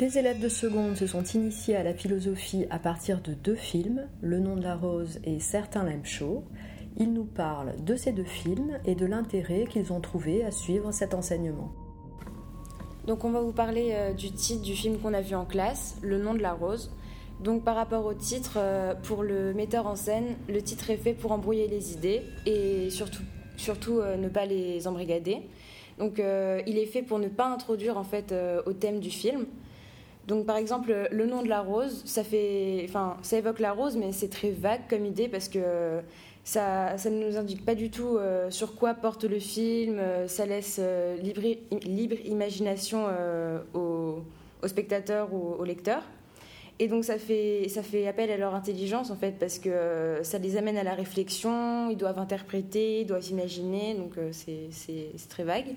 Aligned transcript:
Des 0.00 0.16
élèves 0.16 0.40
de 0.40 0.48
seconde 0.48 0.96
se 0.96 1.06
sont 1.06 1.22
initiés 1.22 1.76
à 1.76 1.82
la 1.82 1.92
philosophie 1.92 2.64
à 2.70 2.78
partir 2.78 3.20
de 3.20 3.34
deux 3.34 3.54
films, 3.54 4.08
Le 4.22 4.38
nom 4.38 4.56
de 4.56 4.62
la 4.62 4.74
rose 4.74 5.20
et 5.24 5.40
Certains 5.40 5.84
l'aiment 5.84 6.06
chaud. 6.06 6.42
Ils 6.96 7.12
nous 7.12 7.26
parlent 7.26 7.74
de 7.84 7.96
ces 7.96 8.10
deux 8.10 8.24
films 8.24 8.78
et 8.86 8.94
de 8.94 9.04
l'intérêt 9.04 9.66
qu'ils 9.68 9.92
ont 9.92 10.00
trouvé 10.00 10.42
à 10.42 10.52
suivre 10.52 10.90
cet 10.90 11.12
enseignement. 11.12 11.70
Donc 13.06 13.26
on 13.26 13.30
va 13.30 13.42
vous 13.42 13.52
parler 13.52 13.90
euh, 13.92 14.14
du 14.14 14.32
titre 14.32 14.62
du 14.62 14.74
film 14.74 14.96
qu'on 14.96 15.12
a 15.12 15.20
vu 15.20 15.34
en 15.34 15.44
classe, 15.44 15.98
Le 16.00 16.16
nom 16.16 16.32
de 16.32 16.40
la 16.40 16.54
rose. 16.54 16.90
Donc 17.44 17.62
par 17.62 17.76
rapport 17.76 18.06
au 18.06 18.14
titre, 18.14 18.54
euh, 18.56 18.94
pour 18.94 19.22
le 19.22 19.52
metteur 19.52 19.86
en 19.86 19.96
scène, 19.96 20.34
le 20.48 20.62
titre 20.62 20.88
est 20.88 20.96
fait 20.96 21.12
pour 21.12 21.30
embrouiller 21.32 21.68
les 21.68 21.92
idées 21.92 22.22
et 22.46 22.88
surtout, 22.88 23.98
euh, 23.98 24.16
ne 24.16 24.30
pas 24.30 24.46
les 24.46 24.88
embrigader. 24.88 25.42
Donc 25.98 26.14
il 26.16 26.78
est 26.78 26.86
fait 26.86 27.02
pour 27.02 27.18
ne 27.18 27.28
pas 27.28 27.48
introduire 27.48 27.98
en 27.98 28.04
fait 28.04 28.34
au 28.64 28.72
thème 28.72 29.00
du 29.00 29.10
film. 29.10 29.44
Donc 30.26 30.46
par 30.46 30.56
exemple, 30.56 31.08
le 31.10 31.26
nom 31.26 31.42
de 31.42 31.48
la 31.48 31.60
rose, 31.60 32.02
ça 32.04 32.22
fait, 32.22 32.84
enfin, 32.88 33.16
ça 33.22 33.38
évoque 33.38 33.58
la 33.58 33.72
rose, 33.72 33.96
mais 33.96 34.12
c'est 34.12 34.28
très 34.28 34.50
vague 34.50 34.82
comme 34.88 35.04
idée 35.04 35.28
parce 35.28 35.48
que 35.48 36.00
ça, 36.44 36.96
ça, 36.96 37.10
ne 37.10 37.24
nous 37.24 37.36
indique 37.36 37.64
pas 37.64 37.74
du 37.74 37.90
tout 37.90 38.16
euh, 38.16 38.50
sur 38.50 38.74
quoi 38.74 38.94
porte 38.94 39.24
le 39.24 39.38
film, 39.38 39.98
euh, 39.98 40.26
ça 40.26 40.46
laisse 40.46 40.78
euh, 40.80 41.16
libre, 41.16 41.42
libre, 41.82 42.16
imagination 42.24 43.06
aux, 43.74 44.22
spectateurs 44.66 45.32
ou 45.32 45.54
aux 45.58 45.64
lecteurs. 45.64 46.02
Et 46.78 46.88
donc 46.88 47.04
ça 47.04 47.18
fait, 47.18 47.68
ça 47.68 47.82
fait 47.82 48.06
appel 48.06 48.30
à 48.30 48.38
leur 48.38 48.54
intelligence 48.54 49.10
en 49.10 49.16
fait, 49.16 49.38
parce 49.38 49.58
que 49.58 50.20
ça 50.22 50.38
les 50.38 50.56
amène 50.56 50.78
à 50.78 50.82
la 50.82 50.94
réflexion, 50.94 51.90
ils 51.90 51.96
doivent 51.96 52.18
interpréter, 52.18 53.00
ils 53.02 53.06
doivent 53.06 53.28
imaginer, 53.28 53.94
donc 53.94 54.14
c'est 54.32 55.28
très 55.28 55.44
vague. 55.44 55.74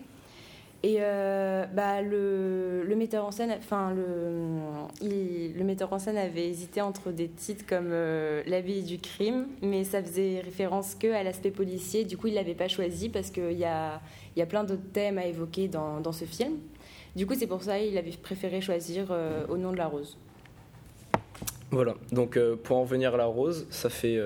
Et 0.86 0.98
euh, 1.00 1.66
bah, 1.73 2.02
le, 2.02 2.84
le, 2.84 2.95
metteur 2.98 3.23
en 3.23 3.31
scène, 3.31 3.56
enfin 3.58 3.94
le, 3.94 5.56
le 5.58 5.64
metteur 5.64 5.94
en 5.94 6.00
scène 6.00 6.17
avait 6.17 6.50
hésité 6.50 6.81
entre 6.81 7.12
des 7.12 7.30
titres 7.30 7.66
comme 7.66 7.88
euh, 7.92 8.44
La 8.48 8.59
vie 8.59 8.84
du 8.84 9.00
crime, 9.00 9.48
mais 9.61 9.86
ça 9.86 10.04
faisait 10.04 10.42
référence 10.42 10.95
que 10.95 11.08
à 11.14 11.23
l'aspect 11.23 11.52
policier. 11.52 12.04
Du 12.04 12.17
coup, 12.17 12.28
il 12.28 12.34
l'avait 12.34 12.54
pas 12.54 12.67
choisi 12.67 13.08
parce 13.08 13.31
qu'il 13.31 13.58
y 13.58 13.64
a, 13.64 14.02
y 14.36 14.42
a 14.42 14.45
plein 14.45 14.66
d'autres 14.66 14.92
thèmes 14.92 15.17
à 15.17 15.26
évoquer 15.26 15.70
dans, 15.70 16.02
dans 16.02 16.11
ce 16.11 16.26
film. 16.26 16.58
Du 17.16 17.26
coup, 17.26 17.36
c'est 17.38 17.48
pour 17.48 17.64
ça 17.64 17.80
qu'il 17.80 17.98
avait 17.98 18.11
préféré 18.11 18.59
choisir 18.59 19.08
euh, 19.11 19.48
Au 19.48 19.56
nom 19.56 19.72
de 19.72 19.78
la 19.78 19.88
rose. 19.88 20.17
Voilà. 21.72 21.95
Donc, 22.11 22.38
pour 22.64 22.76
en 22.76 22.84
venir 22.84 23.14
à 23.14 23.17
la 23.17 23.26
rose, 23.26 23.67
ça 23.70 23.89
fait 23.89 24.20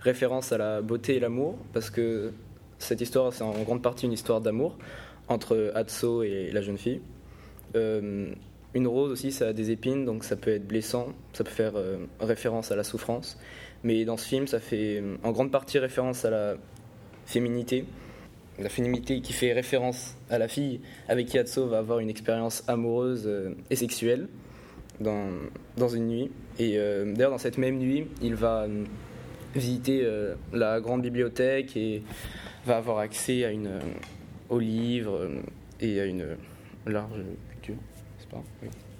référence 0.00 0.52
à 0.52 0.56
la 0.56 0.80
beauté 0.80 1.16
et 1.16 1.20
l'amour 1.20 1.58
parce 1.74 1.90
que 1.90 2.32
cette 2.78 3.02
histoire, 3.02 3.32
c'est 3.34 3.42
en 3.42 3.60
grande 3.64 3.82
partie 3.82 4.06
une 4.06 4.12
histoire 4.12 4.40
d'amour 4.40 4.76
entre 5.30 5.72
Atso 5.74 6.22
et 6.22 6.50
la 6.52 6.60
jeune 6.60 6.76
fille. 6.76 7.00
Euh, 7.76 8.32
une 8.74 8.86
rose 8.86 9.10
aussi, 9.10 9.32
ça 9.32 9.48
a 9.48 9.52
des 9.52 9.70
épines, 9.70 10.04
donc 10.04 10.24
ça 10.24 10.36
peut 10.36 10.50
être 10.50 10.66
blessant, 10.66 11.08
ça 11.32 11.44
peut 11.44 11.50
faire 11.50 11.76
euh, 11.76 11.98
référence 12.20 12.70
à 12.70 12.76
la 12.76 12.84
souffrance. 12.84 13.38
Mais 13.82 14.04
dans 14.04 14.16
ce 14.16 14.26
film, 14.26 14.46
ça 14.46 14.60
fait 14.60 15.00
euh, 15.00 15.16
en 15.22 15.30
grande 15.30 15.50
partie 15.50 15.78
référence 15.78 16.24
à 16.24 16.30
la 16.30 16.56
féminité. 17.26 17.84
La 18.58 18.68
féminité 18.68 19.20
qui 19.20 19.32
fait 19.32 19.52
référence 19.52 20.16
à 20.28 20.38
la 20.38 20.48
fille 20.48 20.80
avec 21.08 21.28
qui 21.28 21.38
Atso 21.38 21.66
va 21.66 21.78
avoir 21.78 22.00
une 22.00 22.10
expérience 22.10 22.62
amoureuse 22.68 23.30
et 23.70 23.76
sexuelle 23.76 24.28
dans, 25.00 25.30
dans 25.78 25.88
une 25.88 26.08
nuit. 26.08 26.30
Et 26.58 26.76
d'ailleurs, 26.76 27.30
dans 27.30 27.38
cette 27.38 27.56
même 27.56 27.78
nuit, 27.78 28.06
il 28.20 28.34
va 28.34 28.66
visiter 29.54 30.06
la 30.52 30.78
grande 30.80 31.00
bibliothèque 31.00 31.74
et 31.74 32.02
va 32.66 32.76
avoir 32.76 32.98
accès 32.98 33.46
à 33.46 33.50
une 33.50 33.80
aux 34.50 34.58
livres 34.58 35.14
euh, 35.14 35.40
et 35.80 36.00
à 36.00 36.04
une 36.04 36.36
large 36.86 37.22
culture, 37.50 37.76
pas 38.30 38.42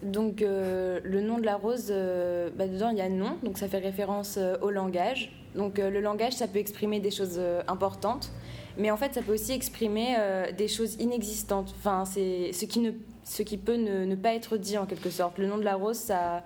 Donc 0.03 0.43
euh, 0.43 1.01
le 1.05 1.21
nom 1.21 1.39
de 1.39 1.45
la 1.45 1.57
rose, 1.57 1.89
euh, 1.91 2.49
bah, 2.57 2.67
dedans 2.67 2.89
il 2.89 2.99
y 2.99 3.03
a 3.03 3.09
nom, 3.09 3.37
donc 3.43 3.59
ça 3.59 3.69
fait 3.69 3.79
référence 3.79 4.39
au 4.63 4.71
langage. 4.71 5.33
Donc 5.55 5.79
le 5.79 6.01
langage, 6.01 6.35
ça 6.35 6.47
peut 6.47 6.61
exprimer 6.61 7.01
des 7.01 7.11
choses 7.11 7.41
importantes, 7.67 8.31
mais 8.79 8.93
en 8.93 8.97
fait 8.97 9.15
ça 9.15 9.21
peut 9.21 9.35
aussi 9.35 9.51
exprimer 9.51 10.17
des 10.57 10.69
choses 10.69 10.95
inexistantes. 11.01 11.75
Enfin, 11.77 12.05
c'est 12.05 12.53
ce 12.53 12.67
qui 12.67 12.79
ne, 12.79 12.93
ce 13.25 13.43
qui 13.43 13.57
peut 13.57 13.75
ne, 13.75 14.05
ne, 14.05 14.15
pas 14.15 14.33
être 14.35 14.57
dit 14.57 14.79
en 14.79 14.87
quelque 14.87 15.11
sorte. 15.11 15.39
Le 15.39 15.49
nom 15.49 15.59
de 15.59 15.65
la 15.65 15.75
rose, 15.75 15.97
ça, 15.97 16.45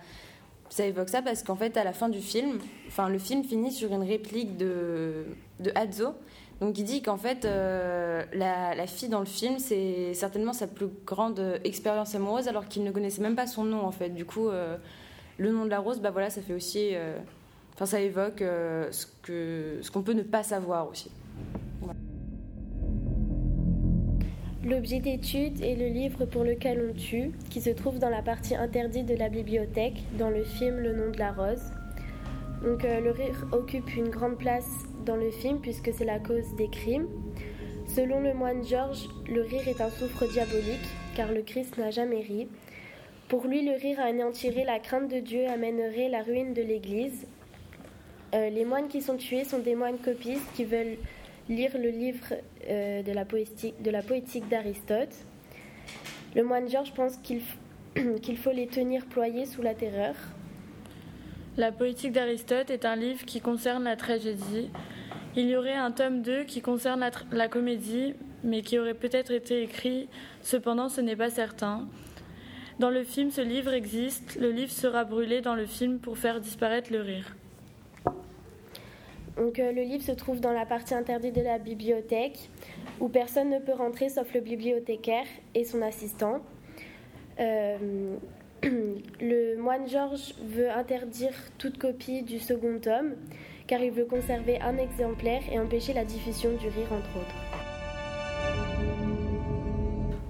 ça 0.70 0.86
évoque 0.86 1.10
ça 1.10 1.20
parce 1.20 1.42
qu'en 1.42 1.54
fait 1.54 1.76
à 1.76 1.84
la 1.84 1.92
fin 1.92 2.08
du 2.08 2.20
film, 2.20 2.58
enfin 2.88 3.10
le 3.10 3.18
film 3.18 3.44
finit 3.44 3.72
sur 3.72 3.92
une 3.92 4.04
réplique 4.04 4.56
de 4.56 5.26
de 5.60 5.70
Hadzo 5.74 6.14
donc 6.60 6.78
il 6.78 6.84
dit 6.84 7.02
qu'en 7.02 7.16
fait, 7.16 7.44
euh, 7.44 8.22
la, 8.32 8.86
fille 8.86 9.08
dans 9.08 9.20
le 9.20 9.26
film, 9.26 9.58
c'est 9.58 10.14
certainement 10.14 10.52
sa 10.52 10.66
plus 10.66 10.86
grande 11.04 11.58
expérience 11.64 12.14
amoureuse, 12.14 12.48
alors 12.48 12.68
qu'il 12.68 12.84
ne 12.84 12.90
connaissait 12.90 13.22
même 13.22 13.36
pas 13.36 13.46
son 13.46 13.64
nom 13.64 13.84
en 13.84 13.90
fait. 13.90 14.10
Du 14.10 14.24
coup, 14.24 14.48
euh, 14.48 14.76
le 15.38 15.50
nom 15.50 15.64
de 15.64 15.70
la 15.70 15.80
rose, 15.80 16.00
bah 16.00 16.10
voilà, 16.10 16.30
ça 16.30 16.42
fait 16.42 16.54
aussi, 16.54 16.90
euh, 16.92 17.18
enfin 17.74 17.86
ça 17.86 18.00
évoque 18.00 18.38
ce 18.40 19.06
que 19.22 19.78
ce 19.82 19.90
qu'on 19.90 20.02
peut 20.02 20.12
ne 20.12 20.22
pas 20.22 20.42
savoir 20.42 20.88
aussi. 20.88 21.10
L'objet 24.64 25.00
d'étude 25.00 25.60
est 25.60 25.74
le 25.74 25.88
livre 25.88 26.24
pour 26.24 26.42
lequel 26.42 26.88
on 26.90 26.94
tue, 26.94 27.32
qui 27.50 27.60
se 27.60 27.68
trouve 27.68 27.98
dans 27.98 28.08
la 28.08 28.22
partie 28.22 28.54
interdite 28.54 29.04
de 29.04 29.14
la 29.14 29.28
bibliothèque, 29.28 30.02
dans 30.18 30.30
le 30.30 30.42
film 30.42 30.78
Le 30.78 30.94
nom 30.94 31.10
de 31.10 31.18
la 31.18 31.32
rose. 31.32 31.70
Donc 32.62 32.82
le 32.82 33.10
rire 33.10 33.46
occupe 33.52 33.94
une 33.94 34.08
grande 34.08 34.38
place 34.38 34.70
dans 35.04 35.16
le 35.16 35.30
film 35.30 35.60
puisque 35.60 35.92
c'est 35.92 36.04
la 36.04 36.18
cause 36.18 36.54
des 36.56 36.68
crimes. 36.68 37.08
Selon 37.86 38.20
le 38.20 38.34
moine 38.34 38.64
Georges, 38.64 39.08
le 39.28 39.42
rire 39.42 39.68
est 39.68 39.80
un 39.80 39.90
souffre 39.90 40.26
diabolique 40.26 40.88
car 41.14 41.32
le 41.32 41.42
Christ 41.42 41.78
n'a 41.78 41.90
jamais 41.90 42.20
ri. 42.20 42.48
Pour 43.28 43.46
lui, 43.46 43.64
le 43.64 43.72
rire 43.72 44.00
anéantirait 44.00 44.64
la 44.64 44.78
crainte 44.78 45.10
de 45.10 45.20
Dieu 45.20 45.46
amènerait 45.46 46.08
la 46.08 46.22
ruine 46.22 46.54
de 46.54 46.62
l'Église. 46.62 47.26
Euh, 48.34 48.50
les 48.50 48.64
moines 48.64 48.88
qui 48.88 49.00
sont 49.00 49.16
tués 49.16 49.44
sont 49.44 49.60
des 49.60 49.74
moines 49.74 49.98
copistes 49.98 50.46
qui 50.54 50.64
veulent 50.64 50.96
lire 51.48 51.76
le 51.78 51.90
livre 51.90 52.34
euh, 52.68 53.02
de 53.02 53.12
la 53.90 54.02
poétique 54.02 54.48
d'Aristote. 54.48 55.14
Le 56.34 56.42
moine 56.42 56.68
Georges 56.68 56.92
pense 56.94 57.16
qu'il 57.22 58.38
faut 58.38 58.52
les 58.52 58.66
tenir 58.66 59.06
ployés 59.06 59.46
sous 59.46 59.62
la 59.62 59.74
terreur. 59.74 60.14
La 61.56 61.70
poétique 61.70 62.10
d'Aristote 62.10 62.70
est 62.70 62.84
un 62.84 62.96
livre 62.96 63.24
qui 63.24 63.40
concerne 63.40 63.84
la 63.84 63.94
tragédie. 63.94 64.70
Il 65.36 65.48
y 65.48 65.54
aurait 65.54 65.74
un 65.74 65.92
tome 65.92 66.20
2 66.20 66.42
qui 66.42 66.60
concerne 66.60 67.08
la, 67.30 67.48
comédie, 67.48 68.14
mais 68.42 68.62
qui 68.62 68.76
aurait 68.76 68.94
peut-être 68.94 69.30
été 69.30 69.62
écrit, 69.62 70.08
cependant 70.42 70.88
ce 70.88 71.00
n'est 71.00 71.14
pas 71.14 71.30
certain. 71.30 71.86
Dans 72.80 72.90
le 72.90 73.04
film, 73.04 73.30
ce 73.30 73.40
livre 73.40 73.72
existe, 73.72 74.34
le 74.34 74.50
livre 74.50 74.72
sera 74.72 75.04
brûlé 75.04 75.42
dans 75.42 75.54
le 75.54 75.66
film 75.66 76.00
pour 76.00 76.18
faire 76.18 76.40
disparaître 76.40 76.92
le 76.92 77.02
rire. 77.02 77.36
Donc, 79.36 79.60
euh, 79.60 79.70
le 79.70 79.82
livre 79.82 80.02
se 80.02 80.12
trouve 80.12 80.40
dans 80.40 80.52
la 80.52 80.66
partie 80.66 80.94
interdite 80.94 81.36
de 81.36 81.40
la 81.40 81.58
bibliothèque, 81.58 82.50
où 82.98 83.08
personne 83.08 83.50
ne 83.50 83.60
peut 83.60 83.74
rentrer 83.74 84.08
sauf 84.08 84.34
le 84.34 84.40
bibliothécaire 84.40 85.26
et 85.54 85.64
son 85.64 85.82
assistant. 85.82 86.40
Euh, 87.38 88.16
le 89.20 89.56
moine 89.56 89.88
Georges 89.88 90.34
veut 90.42 90.70
interdire 90.70 91.32
toute 91.58 91.78
copie 91.78 92.22
du 92.22 92.38
second 92.38 92.78
tome, 92.80 93.14
car 93.66 93.80
il 93.80 93.90
veut 93.90 94.04
conserver 94.04 94.60
un 94.60 94.78
exemplaire 94.78 95.42
et 95.50 95.58
empêcher 95.58 95.92
la 95.92 96.04
diffusion 96.04 96.50
du 96.56 96.68
rire, 96.68 96.92
entre 96.92 97.16
autres. 97.16 97.34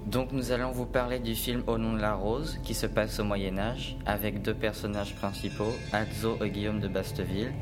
Donc 0.07 0.33
nous 0.33 0.53
allons 0.53 0.71
vous 0.71 0.87
parler 0.87 1.19
du 1.19 1.35
film 1.35 1.65
Au 1.67 1.77
nom 1.77 1.93
de 1.95 2.01
la 2.01 2.15
rose, 2.15 2.59
qui 2.63 2.75
se 2.75 2.87
passe 2.87 3.19
au 3.19 3.25
Moyen 3.25 3.59
Âge, 3.59 3.97
avec 4.07 4.43
deux 4.43 4.55
personnages 4.55 5.15
principaux, 5.17 5.73
Adzo 5.93 6.39
et 6.43 6.51
Guillaume 6.51 6.81
de 6.81 6.89
Basteville. 6.89 7.53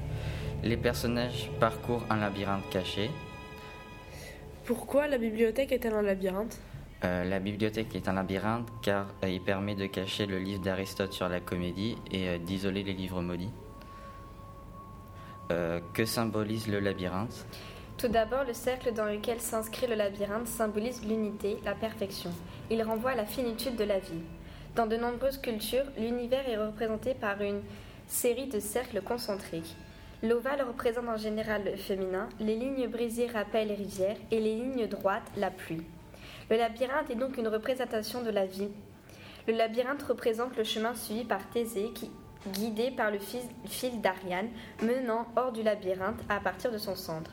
Les 0.63 0.77
personnages 0.77 1.51
parcourent 1.61 2.05
un 2.11 2.19
labyrinthe 2.19 2.69
caché. 2.71 3.11
Pourquoi 4.65 5.09
la 5.09 5.19
bibliothèque 5.19 5.73
est-elle 5.73 5.95
un 5.95 6.03
labyrinthe? 6.03 6.59
Euh, 7.05 7.25
la 7.25 7.41
bibliothèque 7.41 7.97
est 7.97 8.09
un 8.09 8.13
labyrinthe 8.13 8.69
car 8.81 9.07
euh, 9.25 9.29
il 9.29 9.41
permet 9.41 9.75
de 9.75 9.87
cacher 9.87 10.27
le 10.27 10.39
livre 10.39 10.63
d'Aristote 10.63 11.13
sur 11.13 11.29
la 11.29 11.41
comédie 11.41 11.97
et 12.13 12.29
euh, 12.29 12.39
d'isoler 12.39 12.85
les 12.85 12.93
livres 12.93 13.21
maudits. 13.21 13.51
que 15.93 16.05
symbolise 16.07 16.69
le 16.69 16.81
labyrinthe? 16.81 17.47
Tout 17.99 18.09
d'abord, 18.09 18.45
le 18.45 18.55
cercle 18.55 18.95
dans 18.95 19.05
lequel 19.05 19.39
s'inscrit 19.41 19.87
le 19.87 19.95
labyrinthe 19.95 20.47
symbolise 20.47 21.05
l'unité, 21.05 21.59
la 21.65 21.75
perfection. 21.75 22.31
Il 22.71 22.83
renvoie 22.83 23.11
à 23.11 23.17
la 23.17 23.27
finitude 23.27 23.77
de 23.77 23.85
la 23.85 23.99
vie. 23.99 24.23
Dans 24.77 24.87
de 24.87 24.97
nombreuses 24.97 25.39
cultures, 25.39 25.85
l'univers 25.99 26.49
est 26.49 26.57
représenté 26.57 27.13
par 27.13 27.43
une 27.43 27.61
série 28.07 28.47
de 28.47 28.61
cercles 28.61 29.03
concentriques. 29.03 29.77
L'ovale 30.23 30.63
représente 30.63 31.09
en 31.09 31.19
général 31.19 31.65
le 31.65 31.77
féminin, 31.77 32.29
les 32.41 32.57
lignes 32.57 32.89
brisées 32.89 33.27
rappellent 33.27 33.69
les 33.69 33.75
rivières 33.75 34.17
et 34.31 34.41
les 34.41 34.55
lignes 34.55 34.87
droites 34.87 35.31
la 35.37 35.51
pluie. 35.51 35.83
Le 36.53 36.59
labyrinthe 36.59 37.09
est 37.09 37.15
donc 37.15 37.39
une 37.39 37.49
représentation 37.49 38.21
de 38.21 38.29
la 38.29 38.45
vie. 38.45 38.69
Le 39.49 39.55
labyrinthe 39.55 40.03
représente 40.03 40.55
le 40.59 40.65
chemin 40.65 40.95
suivi 40.95 41.25
par 41.25 41.49
Thésée 41.49 41.91
guidé 42.53 42.91
par 42.91 43.11
le 43.11 43.19
fil 43.19 44.03
d'Ariane, 44.03 44.51
menant 44.83 45.29
hors 45.35 45.53
du 45.53 45.63
labyrinthe 45.63 46.21
à 46.29 46.41
partir 46.41 46.71
de 46.71 46.77
son 46.77 46.95
centre. 46.95 47.31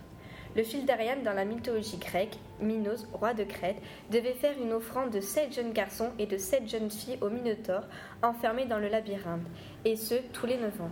Le 0.55 0.63
fil 0.63 0.85
d'Ariane 0.85 1.21
dans 1.23 1.33
la 1.33 1.43
mythologie 1.43 1.97
grecque, 1.97 2.39
Minos, 2.61 3.07
roi 3.11 3.33
de 3.33 3.43
Crète, 3.43 3.81
devait 4.09 4.31
faire 4.31 4.55
une 4.57 4.71
offrande 4.71 5.11
de 5.11 5.19
sept 5.19 5.53
jeunes 5.53 5.73
garçons 5.73 6.11
et 6.17 6.25
de 6.25 6.37
sept 6.37 6.69
jeunes 6.69 6.89
filles 6.89 7.19
au 7.19 7.29
Minotaure, 7.29 7.87
enfermés 8.23 8.67
dans 8.67 8.79
le 8.79 8.87
labyrinthe, 8.87 9.45
et 9.83 9.97
ce, 9.97 10.15
tous 10.31 10.45
les 10.45 10.55
neuf 10.55 10.79
ans. 10.79 10.91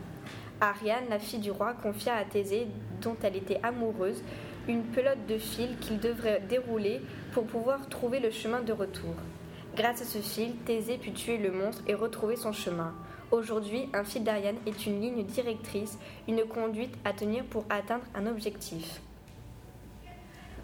Ariane, 0.60 1.08
la 1.10 1.20
fille 1.20 1.40
du 1.40 1.52
roi, 1.52 1.76
confia 1.82 2.16
à 2.16 2.26
Thésée, 2.26 2.68
dont 3.02 3.16
elle 3.24 3.38
était 3.38 3.62
amoureuse, 3.64 4.22
une 4.68 4.84
pelote 4.84 5.26
de 5.30 5.38
fil 5.38 5.78
qu'il 5.80 6.00
devrait 6.00 6.42
dérouler 6.50 7.02
pour 7.38 7.46
pouvoir 7.46 7.88
trouver 7.88 8.20
le 8.20 8.32
chemin 8.32 8.62
de 8.62 8.74
retour. 8.74 9.14
Grâce 9.76 10.02
à 10.02 10.06
ce 10.06 10.18
fil, 10.18 10.56
Thésée 10.66 10.98
put 10.98 11.12
tuer 11.12 11.38
le 11.38 11.52
monstre 11.52 11.84
et 11.86 11.94
retrouver 11.94 12.36
son 12.36 12.52
chemin. 12.52 12.96
Aujourd'hui, 13.30 13.90
un 13.94 14.04
fil 14.04 14.24
d'Ariane 14.24 14.56
est 14.66 14.88
une 14.88 15.00
ligne 15.00 15.24
directrice, 15.24 16.00
une 16.28 16.46
conduite 16.46 16.96
à 17.06 17.14
tenir 17.14 17.44
pour 17.44 17.64
atteindre 17.70 18.06
un 18.16 18.26
objectif. 18.26 19.02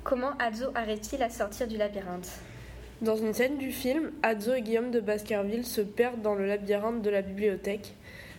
Comment 0.04 0.32
Adzo 0.40 0.72
arrête-t-il 0.74 1.22
à 1.22 1.30
sortir 1.30 1.68
du 1.68 1.78
labyrinthe? 1.78 2.40
Dans 3.04 3.18
une 3.18 3.36
scène 3.36 3.60
du 3.60 3.72
film, 3.72 4.10
Adzo 4.24 4.56
et 4.56 4.64
Guillaume 4.64 4.90
de 4.90 5.00
Baskerville 5.00 5.68
se 5.68 5.82
perdent 5.82 6.24
dans 6.24 6.34
le 6.34 6.48
labyrinthe 6.48 7.04
de 7.04 7.10
la 7.12 7.22
bibliothèque. 7.22 7.94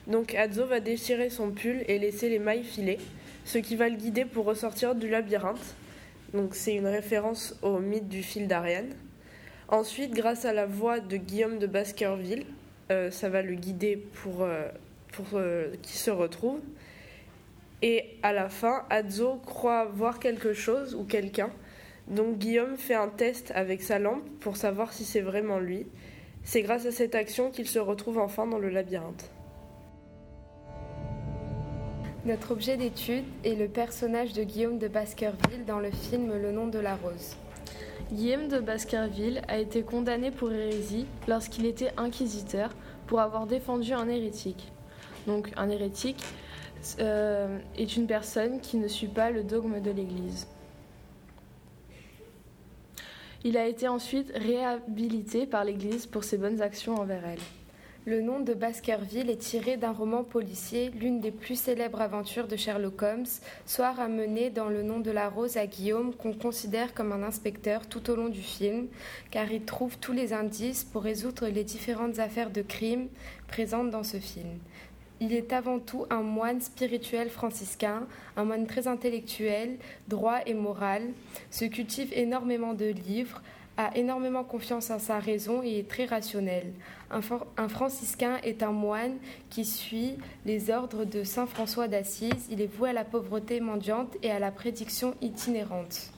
Donc 0.09 0.35
Adzo 0.35 0.67
va 0.67 0.81
déchirer 0.81 1.31
son 1.31 1.53
pull 1.53 1.85
et 1.87 2.01
laisser 2.01 2.29
les 2.29 2.41
mailles 2.41 2.65
filer, 2.65 2.99
ce 3.45 3.59
qui 3.59 3.77
va 3.77 3.89
le 3.89 3.95
guider 3.95 4.25
pour 4.25 4.45
ressortir 4.45 4.97
du 4.97 5.09
labyrinthe. 5.09 5.77
Donc 6.35 6.57
c'est 6.57 6.75
une 6.75 6.89
référence 6.89 7.57
au 7.63 7.79
mythe 7.79 8.09
du 8.09 8.25
fil 8.25 8.49
d'Ariane. 8.49 8.91
Ensuite, 9.69 10.13
grâce 10.13 10.45
à 10.45 10.53
la 10.53 10.67
voix 10.67 10.99
de 10.99 11.17
Guillaume 11.17 11.61
de 11.61 11.69
Baskerville, 11.69 12.45
euh, 12.91 13.13
ça 13.13 13.29
va 13.29 13.41
le 13.41 13.55
guider 13.55 13.97
pour, 13.97 14.43
euh, 14.43 14.69
euh, 15.35 15.73
qu'il 15.81 15.97
se 15.97 16.11
retrouve. 16.11 16.61
Et 17.83 18.17
à 18.25 18.33
la 18.33 18.49
fin, 18.49 18.85
Adzo 18.91 19.37
croit 19.47 19.85
voir 19.85 20.19
quelque 20.19 20.53
chose 20.53 20.97
ou 20.97 21.05
quelqu'un. 21.05 21.51
Donc 22.09 22.39
Guillaume 22.39 22.77
fait 22.77 22.95
un 22.95 23.09
test 23.09 23.53
avec 23.55 23.81
sa 23.81 24.01
lampe 24.01 24.29
pour 24.41 24.57
savoir 24.57 24.93
si 24.93 25.05
c'est 25.05 25.21
vraiment 25.21 25.61
lui. 25.61 25.87
C'est 26.43 26.63
grâce 26.63 26.85
à 26.85 26.91
cette 26.91 27.15
action 27.15 27.53
qu'il 27.53 27.69
se 27.69 27.79
retrouve 27.79 28.19
enfin 28.19 28.47
dans 28.47 28.59
le 28.59 28.71
labyrinthe. 28.71 29.31
Notre 32.27 32.53
objet 32.53 32.79
d'étude 32.79 33.25
est 33.45 33.55
le 33.55 33.69
personnage 33.69 34.33
de 34.33 34.45
Guillaume 34.45 34.79
de 34.79 34.89
Baskerville 34.89 35.67
dans 35.67 35.79
le 35.79 35.91
film 35.91 36.33
Le 36.41 36.53
nom 36.53 36.69
de 36.69 36.79
la 36.79 36.97
rose. 36.97 37.37
Guillaume 38.11 38.49
de 38.49 38.61
Baskerville 38.61 39.43
a 39.47 39.59
été 39.59 39.83
condamné 39.83 40.31
pour 40.31 40.51
hérésie 40.51 41.05
lorsqu'il 41.29 41.67
était 41.67 41.93
inquisiteur 41.99 42.71
pour 43.07 43.21
avoir 43.21 43.47
défendu 43.47 43.93
un 43.93 44.09
hérétique. 44.09 44.73
Donc 45.27 45.53
un 45.59 45.69
hérétique, 45.69 46.25
euh, 46.99 47.59
est 47.77 47.97
une 47.97 48.07
personne 48.07 48.61
qui 48.61 48.79
ne 48.79 48.89
suit 48.89 49.09
pas 49.09 49.31
le 49.31 49.43
dogme 49.43 49.81
de 49.81 49.91
l'Église. 49.91 50.47
Il 53.43 53.59
a 53.59 53.67
été 53.67 53.87
ensuite 53.87 54.33
réhabilité 54.35 55.47
par 55.47 55.65
l'Église 55.65 56.07
pour 56.07 56.25
ses 56.25 56.39
bonnes 56.39 56.63
actions 56.63 56.95
envers 56.95 57.27
elle. 57.27 57.64
Le 58.07 58.21
nom 58.21 58.39
de 58.39 58.53
Baskerville 58.53 59.31
est 59.31 59.41
tiré 59.41 59.79
d'un 59.79 59.93
roman 59.93 60.25
policier, 60.25 60.91
l'une 60.91 61.21
des 61.21 61.31
plus 61.31 61.59
célèbres 61.59 62.03
aventures 62.03 62.47
de 62.47 62.55
Sherlock 62.55 63.01
Holmes, 63.01 63.25
soit 63.65 63.93
ramené 63.93 64.51
dans 64.51 64.69
Le 64.69 64.83
nom 64.83 65.01
de 65.01 65.11
la 65.11 65.31
rose 65.31 65.57
à 65.57 65.67
Guillaume, 65.67 66.15
qu'on 66.15 66.35
considère 66.35 66.93
comme 66.93 67.13
un 67.13 67.23
inspecteur 67.23 67.87
tout 67.87 68.11
au 68.11 68.15
long 68.15 68.29
du 68.29 68.43
film, 68.43 68.89
car 69.31 69.51
il 69.51 69.63
trouve 69.63 69.97
tous 69.97 70.13
les 70.13 70.35
indices 70.35 70.85
pour 70.85 71.03
résoudre 71.03 71.49
les 71.49 71.65
différentes 71.65 72.19
affaires 72.19 72.51
de 72.51 72.61
crime 72.61 73.09
présentes 73.49 73.91
dans 73.91 74.05
ce 74.05 74.19
film. 74.19 74.59
Il 75.21 75.33
est 75.33 75.55
avant 75.55 75.79
tout 75.79 76.05
un 76.11 76.21
moine 76.21 76.61
spirituel 76.61 77.31
franciscain, 77.31 78.07
un 78.37 78.45
moine 78.45 78.67
très 78.67 78.87
intellectuel, 78.87 79.79
droit 80.09 80.41
et 80.45 80.53
moral, 80.53 81.05
se 81.51 81.65
cultive 81.65 82.13
énormément 82.13 82.75
de 82.75 82.93
livres, 83.09 83.41
a 83.77 83.97
énormément 83.97 84.45
confiance 84.45 84.91
en 84.91 84.99
sa 84.99 85.19
raison 85.19 85.63
et 85.63 85.81
est 85.81 85.89
très 85.89 86.05
rationnel. 86.05 86.73
Un, 87.11 87.69
franciscain 87.69 88.39
est 88.43 88.63
un 88.63 88.73
moine 88.73 89.17
qui 89.51 89.65
suit 89.65 90.17
les 90.47 90.71
ordres 90.71 91.05
de 91.05 91.23
Saint 91.23 91.47
François 91.47 91.89
d'Assise. 91.89 92.49
Il 92.51 92.61
est 92.61 92.67
voué 92.67 92.91
à 92.91 92.93
la 92.93 93.05
pauvreté 93.05 93.61
mendiante 93.61 94.17
et 94.23 94.31
à 94.31 94.39
la 94.39 94.51
prédiction 94.51 95.15
itinérante. 95.21 96.11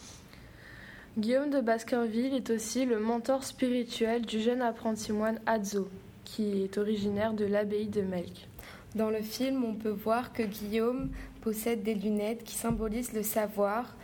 Guillaume 1.18 1.50
de 1.50 1.60
Baskerville 1.60 2.34
est 2.34 2.50
aussi 2.50 2.84
le 2.84 2.98
mentor 2.98 3.44
spirituel 3.44 4.26
du 4.26 4.40
jeune 4.40 4.60
apprenti 4.60 5.12
moine 5.12 5.40
Adzo, 5.46 5.88
qui 6.24 6.62
est 6.62 6.76
originaire 6.76 7.32
de 7.32 7.46
l'abbaye 7.46 7.88
de 7.88 8.02
Melk. 8.02 8.48
Dans 8.96 9.10
le 9.10 9.20
film, 9.20 9.62
on 9.62 9.74
peut 9.74 9.90
voir 9.90 10.32
que 10.32 10.42
Guillaume 10.42 11.10
possède 11.42 11.82
des 11.82 11.94
lunettes 11.94 12.44
qui 12.44 12.54
symbolisent 12.54 13.12
le 13.12 13.22
savoir. 13.22 13.94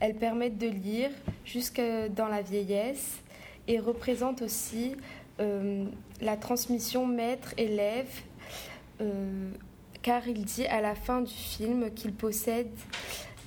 Elles 0.00 0.14
permettent 0.16 0.56
de 0.56 0.68
lire 0.68 1.10
jusque 1.44 1.82
dans 2.16 2.28
la 2.28 2.40
vieillesse 2.40 3.18
et 3.66 3.78
représentent 3.78 4.40
aussi 4.40 4.96
euh, 5.38 5.84
la 6.22 6.38
transmission 6.38 7.06
maître-élève, 7.06 8.08
euh, 9.02 9.50
car 10.00 10.26
il 10.26 10.46
dit 10.46 10.64
à 10.64 10.80
la 10.80 10.94
fin 10.94 11.20
du 11.20 11.34
film 11.34 11.90
qu'il 11.90 12.14
possède 12.14 12.72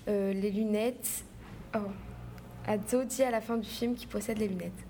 euh, 0.08 0.34
les 0.34 0.52
lunettes. 0.52 1.24
Oh. 1.74 1.80
Adzo 2.68 3.06
dit 3.06 3.24
à 3.24 3.32
la 3.32 3.42
fin 3.42 3.58
du 3.58 3.68
film 3.68 3.96
qu'il 3.96 4.08
possède 4.08 4.38
les 4.38 4.50
lunettes. 4.50 4.86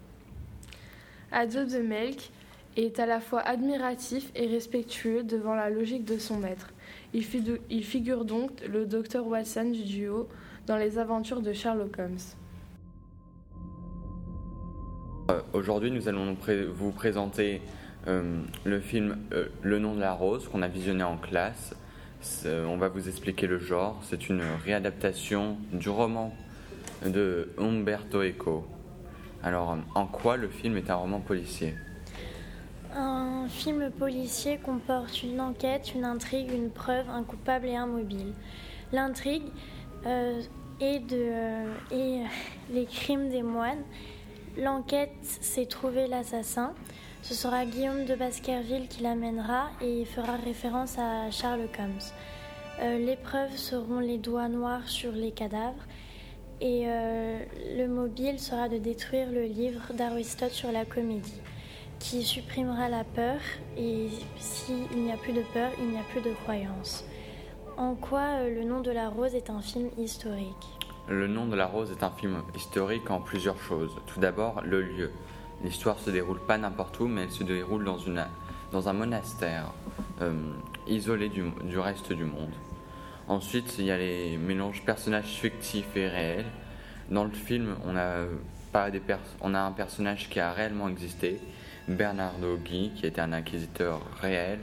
Adzo 1.32 1.64
de 1.64 1.78
Melk 1.78 2.32
est 2.78 3.00
à 3.00 3.06
la 3.06 3.20
fois 3.20 3.42
admiratif 3.42 4.32
et 4.36 4.48
respectueux 4.48 5.24
devant 5.24 5.56
la 5.56 5.70
logique 5.70 6.06
de 6.06 6.18
son 6.18 6.38
maître. 6.38 6.70
Il, 7.14 7.24
figure 7.84 8.24
donc 8.24 8.52
le 8.68 8.86
docteur 8.86 9.28
Watson 9.28 9.72
du 9.72 9.84
duo 9.84 10.30
dans 10.66 10.78
les 10.78 10.98
aventures 10.98 11.42
de 11.42 11.52
Sherlock 11.52 12.00
Holmes. 12.00 12.18
Euh, 15.30 15.42
Aujourd'hui, 15.54 15.92
nous 15.92 16.08
allons 16.08 16.38
vous 16.74 16.92
présenter 16.92 17.62
euh, 18.08 18.42
le 18.64 18.80
film 18.80 19.18
euh, 19.34 19.48
Le 19.62 19.78
nom 19.78 19.94
de 19.94 20.00
la 20.00 20.14
rose 20.14 20.48
qu'on 20.48 20.62
a 20.62 20.68
visionné 20.68 21.04
en 21.04 21.18
classe. 21.18 21.76
On 22.46 22.78
va 22.78 22.88
vous 22.88 23.10
expliquer 23.10 23.48
le 23.48 23.58
genre. 23.58 24.00
C'est 24.04 24.30
une 24.30 24.44
réadaptation 24.64 25.58
du 25.74 25.90
roman 25.90 26.32
de 27.04 27.50
Umberto 27.58 28.22
Eco. 28.22 28.64
Alors, 29.42 29.76
en 29.96 30.06
quoi 30.06 30.38
le 30.38 30.48
film 30.48 30.78
est 30.78 30.92
un 30.92 30.96
roman 30.96 31.20
policier? 31.20 31.74
Un 32.96 33.48
film 33.48 33.92
policier 33.92 34.58
comporte 34.58 35.24
une 35.24 35.40
enquête, 35.40 35.94
une 35.96 36.06
intrigue, 36.06 36.52
une 36.52 36.70
preuve, 36.70 37.10
un 37.10 37.24
coupable 37.24 37.68
et 37.68 37.76
un 37.76 37.88
mobile. 37.88 38.34
L'intrigue 38.92 39.44
euh, 40.06 40.42
est, 40.80 41.00
de, 41.00 41.16
euh, 41.16 41.74
est 41.92 42.24
les 42.74 42.86
crimes 42.86 43.30
des 43.30 43.44
moines. 43.44 43.84
L'enquête, 44.58 45.12
c'est 45.22 45.68
trouver 45.68 46.08
l'assassin. 46.08 46.74
Ce 47.22 47.34
sera 47.34 47.66
Guillaume 47.66 48.06
de 48.06 48.16
Baskerville 48.16 48.88
qui 48.88 49.04
l'amènera 49.04 49.70
et 49.82 50.06
fera 50.06 50.36
référence 50.38 50.98
à 50.98 51.30
Sherlock 51.30 51.78
Holmes. 51.80 52.00
Euh, 52.82 52.98
les 52.98 53.18
seront 53.56 54.00
les 54.00 54.18
doigts 54.18 54.50
noirs 54.50 54.88
sur 54.88 55.12
les 55.12 55.32
cadavres 55.32 55.86
et 56.60 56.84
euh, 56.86 57.40
le 57.78 57.88
mobile 57.88 58.40
sera 58.40 58.70
de 58.70 58.78
détruire 58.78 59.30
le 59.30 59.44
livre 59.44 59.94
d'Aristote 59.94 60.52
sur 60.52 60.72
la 60.72 60.86
comédie 60.86 61.42
qui 62.02 62.24
supprimera 62.24 62.90
la 62.90 63.04
peur 63.04 63.38
et 63.78 64.10
s'il 64.38 65.04
n'y 65.04 65.12
a 65.12 65.18
plus 65.18 65.34
de 65.34 65.44
peur, 65.54 65.70
il 65.80 65.90
n'y 65.90 66.00
a 66.00 66.04
plus 66.12 66.22
de 66.22 66.34
croyance. 66.44 67.06
En 67.78 67.94
quoi 67.94 68.40
euh, 68.40 68.56
Le 68.56 68.64
nom 68.64 68.82
de 68.82 68.92
la 68.92 69.08
rose 69.08 69.36
est 69.36 69.50
un 69.50 69.62
film 69.62 69.90
historique 69.98 70.68
Le 71.08 71.28
nom 71.28 71.46
de 71.46 71.56
la 71.56 71.68
rose 71.68 71.92
est 71.92 72.04
un 72.04 72.10
film 72.10 72.42
historique 72.56 73.10
en 73.12 73.22
plusieurs 73.22 73.60
choses. 73.60 73.96
Tout 74.08 74.20
d'abord, 74.20 74.62
le 74.66 74.82
lieu. 74.82 75.12
L'histoire 75.64 76.00
se 76.00 76.10
déroule 76.10 76.40
pas 76.40 76.58
n'importe 76.58 77.00
où, 77.00 77.08
mais 77.08 77.24
elle 77.24 77.32
se 77.32 77.44
déroule 77.44 77.86
dans, 77.86 78.00
une, 78.00 78.26
dans 78.72 78.90
un 78.90 78.94
monastère 78.94 79.72
euh, 80.22 80.34
isolé 80.88 81.30
du, 81.30 81.44
du 81.64 81.78
reste 81.78 82.14
du 82.14 82.26
monde. 82.26 82.54
Ensuite, 83.28 83.76
il 83.78 83.86
y 83.86 83.92
a 83.92 83.98
les 83.98 84.38
mélanges 84.38 84.84
personnages 84.84 85.26
fictifs 85.26 85.96
et 85.96 86.08
réels. 86.08 86.46
Dans 87.12 87.26
le 87.26 87.32
film, 87.32 87.76
on 87.86 87.96
a, 87.96 88.26
pas 88.72 88.90
des 88.90 89.02
on 89.42 89.54
a 89.54 89.60
un 89.60 89.72
personnage 89.72 90.30
qui 90.30 90.40
a 90.40 90.52
réellement 90.52 90.90
existé, 90.90 91.40
Bernardo 91.88 92.58
Guy, 92.58 92.92
qui 92.96 93.06
était 93.06 93.22
un 93.22 93.34
inquisiteur 93.34 94.02
réel. 94.22 94.60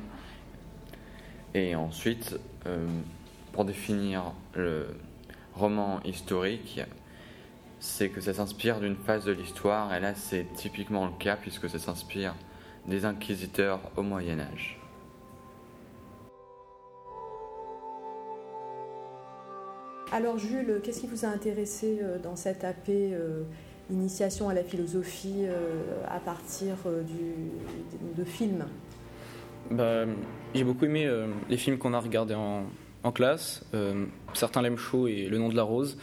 Et 1.54 1.74
ensuite, 1.74 2.38
euh, 2.66 2.86
pour 3.52 3.64
définir 3.64 4.32
le 4.54 4.86
roman 5.54 6.00
historique, 6.04 6.80
c'est 7.80 8.08
que 8.08 8.20
ça 8.20 8.34
s'inspire 8.34 8.80
d'une 8.80 8.96
phase 8.96 9.24
de 9.24 9.32
l'histoire, 9.32 9.94
et 9.94 10.00
là 10.00 10.14
c'est 10.14 10.46
typiquement 10.54 11.06
le 11.06 11.12
cas 11.12 11.36
puisque 11.36 11.68
ça 11.68 11.78
s'inspire 11.78 12.34
des 12.86 13.04
inquisiteurs 13.04 13.80
au 13.96 14.02
Moyen 14.02 14.40
Âge. 14.40 14.78
Alors 20.10 20.38
Jules, 20.38 20.80
qu'est-ce 20.82 21.00
qui 21.00 21.06
vous 21.06 21.24
a 21.26 21.28
intéressé 21.28 21.98
euh, 22.02 22.18
dans 22.18 22.34
cette 22.34 22.64
AP 22.64 22.88
euh, 22.88 23.42
initiation 23.90 24.48
à 24.48 24.54
la 24.54 24.62
philosophie 24.62 25.44
euh, 25.44 25.82
à 26.08 26.20
partir 26.20 26.74
euh, 26.86 27.02
de 28.16 28.24
films 28.24 28.64
bah, 29.70 30.04
J'ai 30.54 30.64
beaucoup 30.64 30.84
aimé 30.84 31.06
euh, 31.06 31.26
les 31.48 31.56
films 31.56 31.78
qu'on 31.78 31.94
a 31.94 32.00
regardés 32.00 32.34
en, 32.34 32.64
en 33.02 33.12
classe, 33.12 33.64
certains 34.34 34.62
l'aiment 34.62 34.76
chaud 34.76 35.06
et 35.06 35.26
Le 35.28 35.38
nom 35.38 35.48
de 35.48 35.56
la 35.56 35.62
rose. 35.62 35.98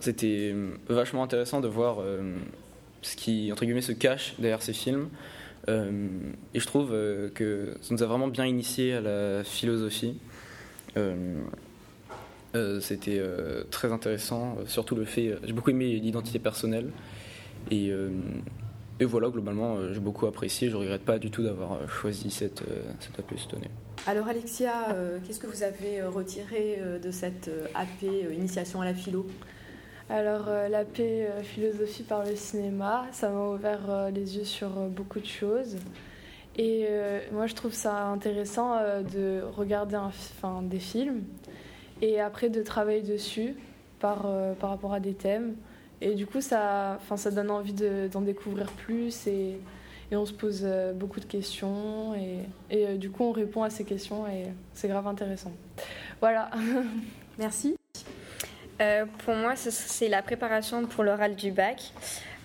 C'était 0.00 0.54
vachement 0.88 1.22
intéressant 1.22 1.60
de 1.60 1.68
voir 1.68 1.98
ce 3.00 3.16
qui, 3.16 3.50
entre 3.52 3.64
guillemets, 3.64 3.80
se 3.80 3.92
cache 3.92 4.34
derrière 4.38 4.60
ces 4.60 4.72
films. 4.72 5.08
et 5.68 6.60
je 6.60 6.66
trouve 6.66 6.90
que 7.34 7.76
ça 7.80 7.94
nous 7.94 8.02
a 8.02 8.06
vraiment 8.06 8.28
bien 8.28 8.44
initié 8.44 8.94
à 8.94 9.00
la 9.00 9.44
philosophie. 9.44 10.18
C'était 12.80 13.20
très 13.70 13.90
intéressant, 13.92 14.56
surtout 14.66 14.94
le 14.94 15.04
fait, 15.04 15.36
j'ai 15.42 15.52
beaucoup 15.52 15.70
aimé 15.70 15.96
l'identité 15.96 16.38
personnelle. 16.38 16.90
Et, 17.70 17.90
et 19.00 19.04
voilà, 19.04 19.28
globalement, 19.28 19.92
j'ai 19.92 20.00
beaucoup 20.00 20.26
apprécié. 20.26 20.68
Je 20.68 20.76
ne 20.76 20.80
regrette 20.80 21.02
pas 21.02 21.18
du 21.18 21.30
tout 21.30 21.42
d'avoir 21.42 21.88
choisi 21.90 22.30
cette, 22.30 22.62
cette 23.00 23.18
AP 23.18 23.38
cette 23.38 23.54
année. 23.54 23.70
Alors 24.06 24.28
Alexia, 24.28 24.96
qu'est-ce 25.26 25.40
que 25.40 25.46
vous 25.46 25.62
avez 25.62 26.02
retiré 26.02 26.78
de 27.02 27.10
cette 27.10 27.50
AP 27.74 28.02
Initiation 28.32 28.80
à 28.80 28.84
la 28.84 28.94
philo? 28.94 29.26
Alors, 30.10 30.46
la 30.70 30.84
paix 30.84 31.28
philosophie 31.42 32.02
par 32.02 32.24
le 32.24 32.36
cinéma, 32.36 33.06
ça 33.10 33.30
m'a 33.30 33.48
ouvert 33.48 34.10
les 34.14 34.36
yeux 34.36 34.44
sur 34.44 34.68
beaucoup 34.68 35.18
de 35.18 35.26
choses. 35.26 35.76
Et 36.56 36.86
moi, 37.32 37.46
je 37.46 37.54
trouve 37.54 37.72
ça 37.72 38.08
intéressant 38.08 38.76
de 39.12 39.40
regarder 39.56 39.96
un, 39.96 40.62
des 40.62 40.78
films 40.78 41.22
et 42.08 42.20
après 42.20 42.48
de 42.48 42.62
travailler 42.62 43.02
dessus 43.02 43.54
par, 44.00 44.26
par 44.60 44.70
rapport 44.70 44.92
à 44.92 45.00
des 45.00 45.14
thèmes. 45.14 45.54
Et 46.00 46.14
du 46.14 46.26
coup, 46.26 46.40
ça, 46.40 46.98
ça 47.16 47.30
donne 47.30 47.50
envie 47.50 47.72
d'en 47.72 48.20
découvrir 48.20 48.70
plus 48.70 49.26
et, 49.26 49.58
et, 50.10 50.16
on 50.16 50.26
se 50.26 50.32
pose 50.32 50.66
beaucoup 50.94 51.20
de 51.20 51.24
questions. 51.24 52.14
Et, 52.14 52.40
et 52.70 52.98
du 52.98 53.10
coup, 53.10 53.24
on 53.24 53.32
répond 53.32 53.62
à 53.62 53.70
ces 53.70 53.84
questions 53.84 54.26
et 54.26 54.44
c'est 54.74 54.88
grave 54.88 55.06
intéressant. 55.06 55.52
Voilà. 56.20 56.50
Merci. 57.38 57.76
Euh, 58.80 59.06
pour 59.24 59.34
moi, 59.34 59.54
c'est 59.56 60.08
la 60.08 60.22
préparation 60.22 60.86
pour 60.86 61.04
l'oral 61.04 61.36
du 61.36 61.50
bac. 61.50 61.92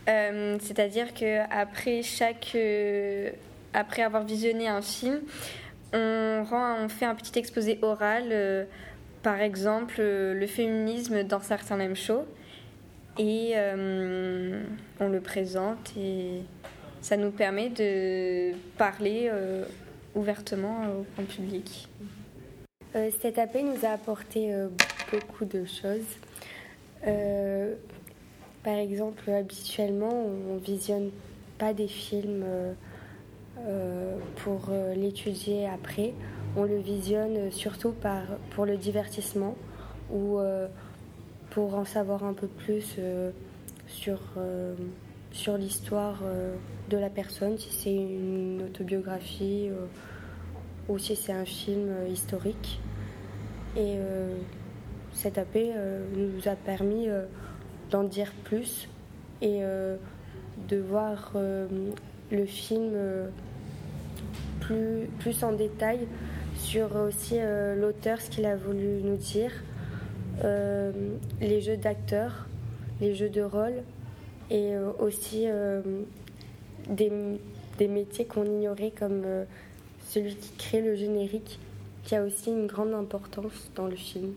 Euh, 0.08 0.58
C'est-à-dire 0.62 1.14
qu'après 1.14 2.02
chaque, 2.04 2.52
euh, 2.56 3.32
après 3.74 4.02
avoir 4.02 4.24
visionné 4.24 4.68
un 4.68 4.82
film, 4.82 5.22
on, 5.94 6.44
rend, 6.50 6.76
on 6.84 6.90
fait 6.90 7.06
un 7.06 7.16
petit 7.16 7.38
exposé 7.38 7.80
oral, 7.82 8.30
euh, 8.32 8.66
par 9.24 9.40
exemple 9.42 10.02
le 10.02 10.48
féminisme 10.48 11.24
dans 11.24 11.42
certains 11.42 11.78
mêmes 11.78 11.96
shows, 11.96 12.26
et 13.18 13.54
on 15.00 15.10
le 15.10 15.20
présente 15.20 15.94
et 15.98 16.42
ça 17.02 17.18
nous 17.18 17.32
permet 17.32 17.70
de 17.70 18.54
parler 18.78 19.30
ouvertement 20.16 20.86
au 20.88 21.06
grand 21.14 21.28
public. 21.28 21.90
cette 22.94 23.38
AP 23.38 23.56
nous 23.62 23.86
a 23.86 23.90
apporté 23.90 24.54
beaucoup 25.12 25.46
de 25.46 25.66
choses. 25.66 26.18
Euh, 27.08 27.76
par 28.64 28.76
exemple, 28.76 29.30
habituellement, 29.30 30.12
on 30.50 30.58
visionne 30.58 31.12
pas 31.58 31.74
des 31.74 31.88
films 31.88 32.44
euh, 32.46 32.74
euh, 33.60 34.18
pour 34.38 34.70
l'étudier 34.96 35.68
après. 35.68 36.14
On 36.56 36.64
le 36.64 36.78
visionne 36.78 37.52
surtout 37.52 37.94
pour 38.52 38.66
le 38.66 38.78
divertissement 38.78 39.56
ou 40.12 40.40
pour 41.52 41.76
en 41.76 41.86
savoir 41.86 42.24
un 42.24 42.34
peu 42.34 42.48
plus 42.48 42.98
sur, 43.88 44.20
sur 45.32 45.58
l'histoire 45.58 46.22
de 46.90 46.98
la 46.98 47.10
personne, 47.10 47.58
si 47.58 47.72
c'est 47.72 47.94
une 47.94 48.64
autobiographie 48.66 49.70
ou 50.88 50.98
si 50.98 51.16
c'est 51.16 51.34
un 51.34 51.46
film 51.46 51.90
historique. 52.08 52.80
Et 53.78 54.00
cette 55.20 55.38
AP 55.38 55.56
euh, 55.58 56.06
nous 56.16 56.48
a 56.48 56.56
permis 56.56 57.10
euh, 57.10 57.26
d'en 57.92 58.04
dire 58.04 58.32
plus 58.44 58.88
et 59.42 59.60
euh, 59.64 59.98
de 60.70 60.78
voir 60.78 61.34
le 62.32 62.46
film 62.46 62.92
plus 64.60 65.44
en 65.44 65.54
détail 65.54 66.08
sur 66.64 66.96
aussi 66.96 67.36
l'auteur, 67.78 68.22
ce 68.22 68.30
qu'il 68.30 68.46
a 68.46 68.56
voulu 68.56 69.02
nous 69.04 69.18
dire, 69.18 69.52
les 71.42 71.62
jeux 71.62 71.78
d'acteurs, 71.78 72.48
les 73.02 73.16
jeux 73.16 73.30
de 73.30 73.42
rôle 73.42 73.84
et 74.50 74.74
aussi 75.00 75.46
des, 76.90 77.12
des, 77.78 77.88
métiers 77.88 78.26
qu'on 78.26 78.46
ignorait 78.46 78.92
comme 78.92 79.24
celui 80.10 80.36
qui 80.36 80.52
crée 80.58 80.82
le 80.82 80.96
générique, 80.96 81.60
qui 82.04 82.16
a 82.16 82.24
aussi 82.24 82.50
une 82.50 82.68
grande 82.68 82.94
importance 82.94 83.72
dans 83.76 83.88
le 83.88 83.96
film. 83.96 84.34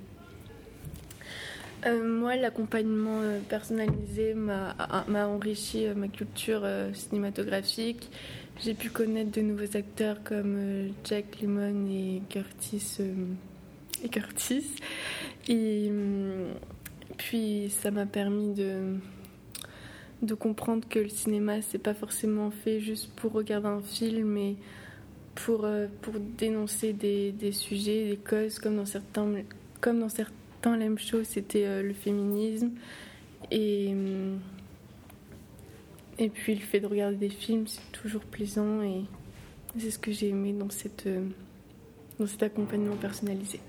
Euh, 1.84 2.04
moi, 2.04 2.36
l'accompagnement 2.36 3.20
euh, 3.22 3.40
personnalisé 3.48 4.34
m'a 4.34 4.76
enrichi 5.26 5.86
euh, 5.86 5.94
ma 5.94 6.06
culture 6.08 6.64
cinématographique. 6.94 8.08
J'ai 8.60 8.74
pu 8.74 8.90
connaître 8.90 9.32
de 9.32 9.40
nouveaux 9.40 9.76
acteurs 9.76 10.22
comme 10.22 10.90
Jack 11.04 11.40
Lemmon 11.40 11.86
et 11.90 12.22
Curtis. 12.28 12.98
et 14.04 14.08
Curtis. 14.08 14.76
Et 15.48 15.90
puis, 17.16 17.70
ça 17.70 17.90
m'a 17.90 18.06
permis 18.06 18.54
de, 18.54 18.96
de 20.22 20.34
comprendre 20.34 20.86
que 20.88 21.00
le 21.00 21.08
cinéma, 21.08 21.62
c'est 21.62 21.78
pas 21.78 21.94
forcément 21.94 22.50
fait 22.50 22.80
juste 22.80 23.10
pour 23.16 23.32
regarder 23.32 23.68
un 23.68 23.80
film, 23.80 24.28
mais 24.28 24.54
pour, 25.34 25.66
pour 26.02 26.14
dénoncer 26.20 26.92
des, 26.92 27.32
des 27.32 27.52
sujets, 27.52 28.10
des 28.10 28.16
causes, 28.16 28.58
comme 28.58 28.76
dans 28.76 28.86
certains, 28.86 29.26
comme 29.80 29.98
dans 29.98 30.08
certains 30.08 30.32
c'était 31.24 31.66
euh, 31.66 31.82
le 31.82 31.92
féminisme. 31.92 32.70
Et, 33.50 33.92
euh, 33.92 34.36
et 36.18 36.28
puis 36.28 36.54
le 36.54 36.60
fait 36.60 36.80
de 36.80 36.86
regarder 36.86 37.16
des 37.16 37.28
films, 37.28 37.66
c'est 37.66 37.92
toujours 37.92 38.22
plaisant 38.22 38.82
et 38.82 39.04
c'est 39.78 39.90
ce 39.90 39.98
que 39.98 40.12
j'ai 40.12 40.28
aimé 40.28 40.52
dans, 40.52 40.68
euh, 41.06 42.26
cet 42.26 42.42
accompagnement 42.42 42.96
personnalisé. 42.96 43.60